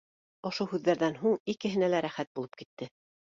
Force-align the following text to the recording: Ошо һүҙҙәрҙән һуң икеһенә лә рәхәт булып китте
Ошо 0.49 0.65
һүҙҙәрҙән 0.71 1.19
һуң 1.25 1.35
икеһенә 1.55 1.91
лә 1.93 2.01
рәхәт 2.07 2.33
булып 2.41 2.59
китте 2.63 2.91